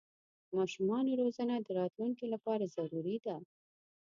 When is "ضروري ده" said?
2.75-3.35